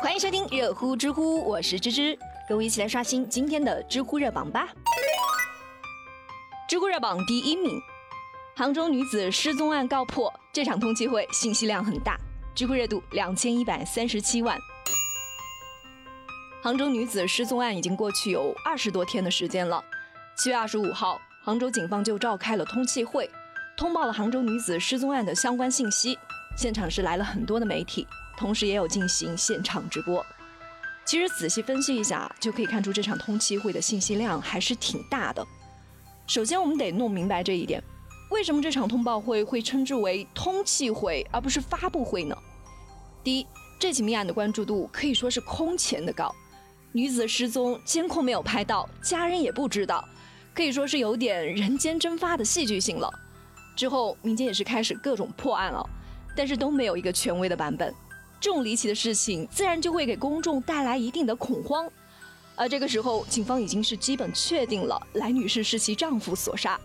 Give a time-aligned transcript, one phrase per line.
[0.00, 2.16] 欢迎收听热乎知乎，我是芝芝，
[2.48, 4.68] 跟我一起来刷新今天的知乎热榜吧。
[6.68, 7.80] 知乎热榜第一名，
[8.56, 12.16] 杭州女子失踪案告破，这场通气会信息量很大，
[12.54, 14.56] 知乎热度两千一百三十七万。
[16.62, 19.84] 杭州女子失踪案已经过去有二十多天的时间了，
[20.36, 23.28] 七月二十五号，杭州警方就召开了通气会，
[23.76, 26.16] 通报了杭州女子失踪案的相关信息，
[26.56, 28.06] 现场是来了很多的媒体。
[28.38, 30.24] 同时也有进行现场直播。
[31.04, 35.44] 其实仔细分析一下，就可以看出这场通气会的信息量还是挺大的。
[36.28, 37.82] 首先，我们得弄明白这一点：
[38.30, 42.36] 为什么这场通报会会称之为通气会而不是发布会呢？
[43.24, 43.46] 第一，
[43.76, 46.32] 这起命案的关注度可以说是空前的高。
[46.92, 50.06] 女子失踪，监控没有拍到，家人也不知道，
[50.54, 53.10] 可以说是有点人间蒸发的戏剧性了。
[53.74, 55.84] 之后，民间也是开始各种破案了，
[56.36, 57.92] 但是都没有一个权威的版本。
[58.40, 61.90] 这种离奇的事情，自然就会给公众带来一定的恐慌。
[62.54, 66.78] 而这个时候，警方已经是基本确定了来女士是其丈夫所杀，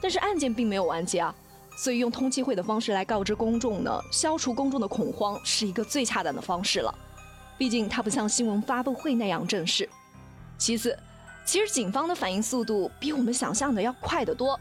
[0.00, 1.34] 但是案件并没有完结啊，
[1.76, 6.94] 所以用通气会的方式来告知公众呢，消除公众的恐慌是一个最恰当的方式了。
[7.58, 9.88] 毕竟它不像新闻发布会那样正式。
[10.56, 10.98] 其次，
[11.44, 14.58] 其实警方的反应速度比我们想象的要快得多。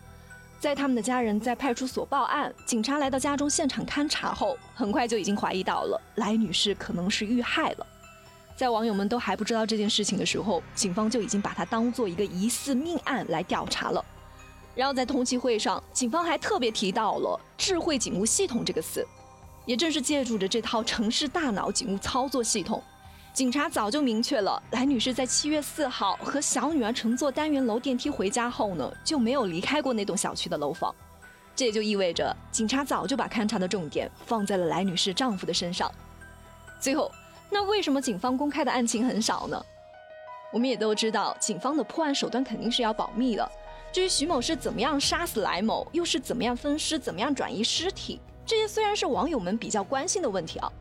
[0.60, 7.86] 在他们的家人在派出所报案，警察来到家中现场勘查后，很快就已经怀疑到了来女士可能是遇害了。
[8.56, 14.04] 在网友们都还不知道这件事情的时候，警方就已经把它当做一个疑似命案来调查了。
[14.74, 19.06] 然后在通气会上，警方还特别提到了“智慧警务系统”这个词，
[19.66, 22.82] 也正是借助着这套城市大脑警务操作系统。
[23.38, 30.92] 警察早就明确了，来女士在七月四号和小女儿乘坐单元楼电梯回家后呢，就没有离开过那栋小区的楼房。
[31.56, 35.88] 这也就意味着，警察早就把勘查的重点放在了来女士丈夫的身上。
[36.80, 37.12] 最后，
[37.52, 39.66] 那为什么警方公开的案情很少呢？
[40.52, 43.48] 我们也都知道，警方的破案手段肯定是要保密的。
[43.94, 50.72] 至于徐某是怎么样杀死来某，又是怎么样分尸、怎么样转移尸体，这些虽然是网友们比较关心的问题啊。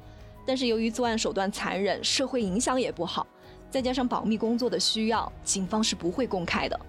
[0.47, 3.27] 但是由于作案手段残忍，社会影响也不好，
[3.69, 6.81] 再加上保密工作的需要，警方是不会公开的。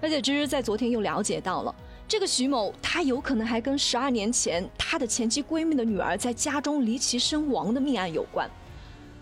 [0.00, 1.74] 而且芝芝在昨天又了解到了，
[2.06, 8.48] 这个徐某他有可能还跟十二年前他的前妻闺蜜的女儿在家中离奇身亡的命案有关。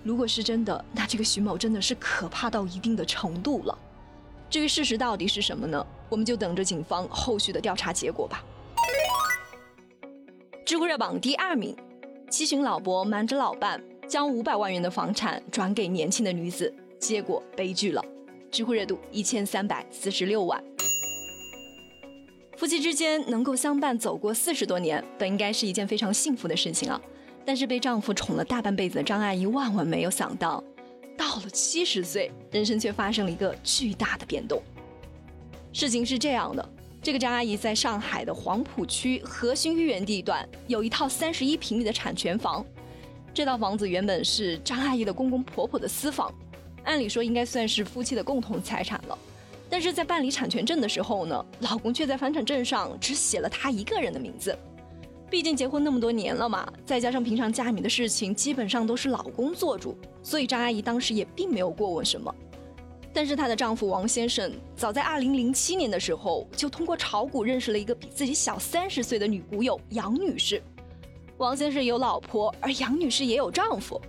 [0.02, 3.78] 如果是真的，那这个徐某真的是可怕到一定的程度了。
[4.48, 5.86] 至于事实到底是什么呢？
[6.08, 8.44] 我们就等着警方后续的调查结果吧。
[10.64, 11.76] 知乎热榜第二名。
[12.30, 18.02] 七旬老伯瞒着老伴，将五百万元的房产转给年轻的女子，结果悲剧了。
[18.52, 20.62] 知乎热度一千三百四十六万。
[22.56, 27.00] 夫妻之间能够相伴走过四十多年，本应该是一件非常幸福的事情啊。
[27.44, 30.62] 但是被丈夫宠了大半辈子的张阿姨，万万没有想到，
[31.16, 34.62] 到了七十岁，人生却发生了一个巨大的变动。
[35.72, 36.68] 事情是这样的。
[37.03, 42.65] 这个张阿姨在上海的黄浦区核心豫园地段有一套三十一平米的产权房，
[43.33, 46.31] 这套房子原本是张阿姨的公公婆婆的私房，
[46.84, 49.19] 按理说应该算是夫妻的共同财产了。
[49.71, 54.55] 但是在办理产权证的时候呢，老公却在房产证上只写了她一个人的名字。
[55.31, 62.34] 毕竟结婚那么多年了嘛，再加上平常家里的事情基本上都是老公做主，所以张阿姨当时也并没有过问什么。
[63.12, 70.62] 但是她的丈夫王先生早在二零零七年的时候，就通过炒股认识了一个比自己小三十岁的女股友杨女士。
[71.38, 74.00] 王先生有老婆，而杨女士也有丈夫，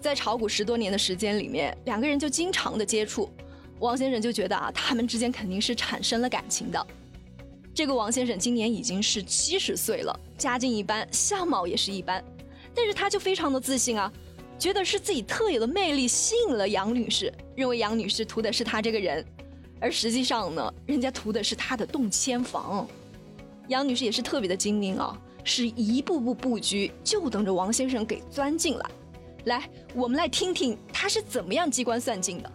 [0.00, 3.28] 在炒股十多年的时间里面，两个人就经常的接触。
[3.80, 6.86] 王先生就觉得啊，他们之间肯定是产生了感情的。
[7.74, 12.24] 这个王先生今年已经是七十岁了，家境一般，相貌也是一般，
[12.74, 14.10] 但是他就非常的自信啊。
[14.58, 19.24] 觉得是自己特有的魅力吸引了杨女士，认为杨女士图的是他这个人，
[19.80, 22.86] 而实际上呢，人家图的是他的动迁房。
[23.68, 28.90] 杨女士也是特别的精明啊，是一步步布局，就等着王先生给钻进来。
[29.44, 32.50] 来，我们来听听她是怎么样机关算尽的。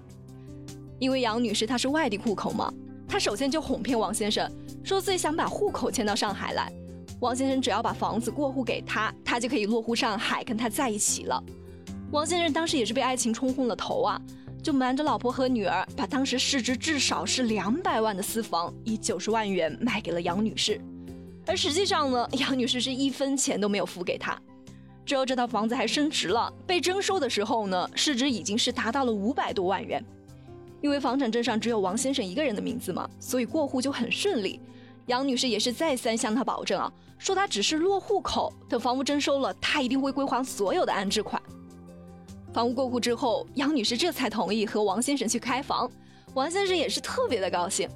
[0.99, 2.73] 因为杨女士她是外地户口嘛，
[3.07, 4.49] 她首先就哄骗王先生，
[4.83, 6.71] 说自己想把户口迁到上海来，
[7.19, 11.43] 王先生只要把房子过户给她，她就可以落户上海跟他在一起了。
[12.11, 14.21] 王先生当时也是被爱情冲昏了头啊，
[14.61, 20.81] 就瞒着老婆和女儿，把当时市值至少是两百万的私房以九十万元卖给了杨女士，
[21.47, 24.37] 而实际上呢，杨女士是一分钱都没有付给他。
[25.05, 30.03] 之后这套房子还升值了，被征收的时候呢，市值已经是达到了五百多万元。
[30.81, 34.59] 因为房产证上只有王先生一个人的名字嘛，所以过户就很顺利。
[35.05, 41.41] 杨女士也是再三向他保证啊，说他只是落户口，等房屋征收了，他一定会归还所有的安置款。
[42.53, 45.89] 房屋过户之后，杨女士这才同意和王先生去开房。
[46.33, 47.89] 王先生也是特别的高兴。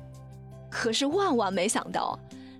[0.70, 2.18] 可是万万没想到，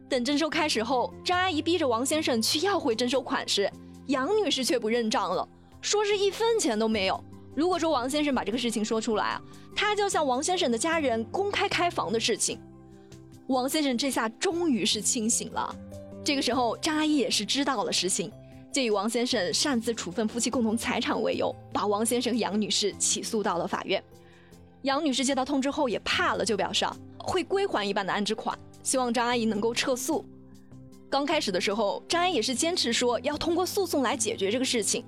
[0.10, 3.72] 等征收开始后，张阿姨逼着王先生去要回征收款时，
[4.08, 5.48] 杨女士却不认账了，
[5.82, 7.22] 说是一分钱都没有。
[7.56, 9.42] 如果说王先生把这个事情说出来啊，
[9.76, 12.60] 他就向王先生的家人公开开房的事情。
[13.48, 15.76] 王先生这下终于是清醒了。
[16.24, 18.32] 这个时候，张阿姨也是知道了实情，
[18.76, 24.04] 就以王先生擅自处分夫妻共同财产为由，把王先生和杨女士起诉到了法院。
[24.82, 26.86] 杨女士接到通知后也怕了，就表示
[27.18, 30.26] 会归还一半的安置款，希望张阿姨能够撤诉。
[31.10, 35.06] 刚开始的时候，张阿姨也是坚持说要通过诉讼来解决这个事情，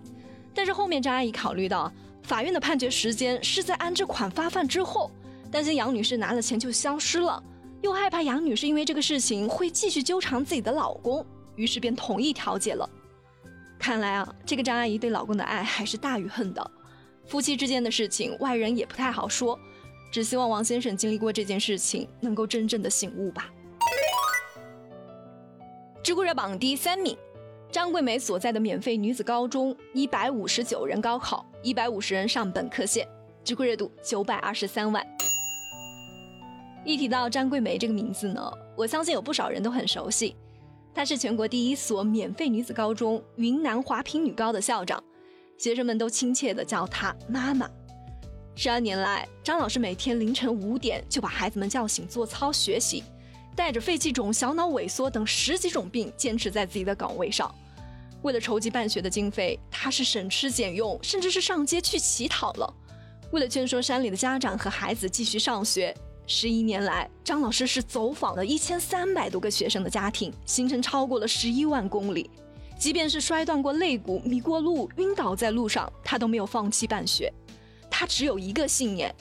[0.54, 1.92] 但是后面张阿姨考虑到。
[2.24, 5.12] 法院的判决时间是在安置款发放之后，
[5.52, 7.44] 担心杨女士拿了钱就消失了，
[7.82, 11.26] 又害怕杨女士因为这个事情会继续纠缠自己的老公，
[11.58, 12.90] 于是便同意调解了。
[13.80, 16.72] 看来啊，这个张阿姨对老公的爱还是大于恨的。
[17.26, 19.60] 夫妻之间的事情，外人也不太好说，
[20.12, 23.50] 只希望王先生经历过这件事情，能够真正的醒悟吧。
[26.04, 27.18] 知乎热榜第三名。
[27.70, 33.06] 张桂梅所在的免费女子高中，一百五十九人高考，一百五十人上本科线，
[33.44, 35.06] 知乎热度九百二十三万。
[36.86, 40.34] 一提到张桂梅这个名字呢，我相信有不少人都很熟悉。
[40.98, 45.02] 她是全国第一所免费女子高中云南华坪女高的校长，
[45.56, 47.70] 学生们都亲切地叫她妈妈。
[48.56, 53.04] 十二年来，张老师每天凌晨五点就把孩子们叫醒做操学习。
[53.56, 57.54] 带着肺气肿、小脑萎缩等十几种病，坚持在自己的岗位上。
[58.24, 62.74] 为了筹集办学的经费，他是省吃俭用，甚至是上街去乞讨了。
[63.30, 65.96] 为了劝说山里的家长和孩子继续上学，
[66.30, 72.30] 十一年来，张老师是走访了一千三百多个学生的家庭，行程超过了十一万公里。
[72.78, 77.34] 即便是摔断过肋骨、迷过路、晕倒在路上，他都没有放弃办学。
[77.90, 79.16] 他只有一个信念：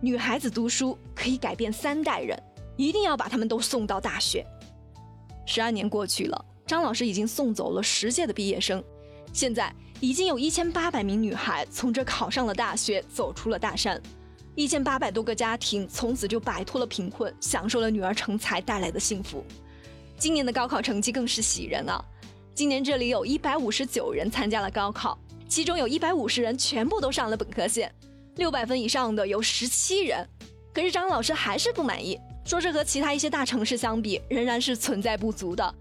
[0.00, 2.36] 女孩子读书可以改变三代人。
[2.76, 4.46] 一定要把他们都送到大学。
[5.44, 8.82] 十二年过去了，张老师已经送走了十届的毕业生，
[9.32, 14.00] 现在已经有一千八百名女孩从这考上了大学，走出了大山，
[14.58, 19.44] 一千八百多个家庭从此就摆脱了贫困，享受了女儿成才带来的幸福。
[20.18, 22.04] 今年的高考成绩更是喜人啊！
[22.56, 25.16] 今年这里有一百五十九人参加了高考，
[25.48, 27.94] 其中有一百五十人全部都上了本科线，
[28.34, 30.28] 六百分以上的有十七人。
[30.74, 32.18] 可是张老师还是不满意。
[32.44, 35.72] 说是和其他一些大城市相比，仍然是存在不足的。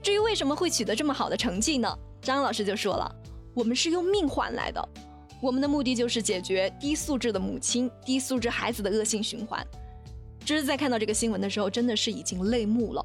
[0.00, 1.92] 至于为什么会取得这么好的成绩呢？
[2.20, 3.12] 张老师就说了
[3.52, 4.88] ：“我们是用命换来的，
[5.42, 9.66] 我们的目的就是解决低素质的母亲、低素质孩子的恶性循环。”
[10.46, 13.04] 只是在看到这个新闻的时候，真的是已经泪目了。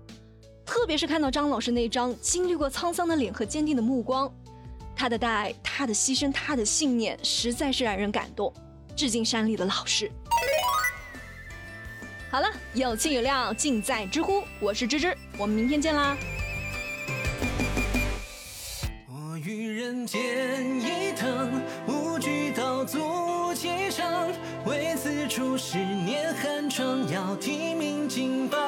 [0.63, 4.31] 特别是看到张老师那张经历过沧桑的脸和坚定的目光，
[4.95, 8.53] 他的大爱、他的牺牲、他的信念，实在是让人感动。
[8.95, 10.11] 致敬山里的老师。
[12.29, 16.15] 好了，有情有料尽在知乎，我是芝芝，我们明天见啦。
[19.07, 20.79] 我与人间
[26.77, 28.66] 生要提名金榜。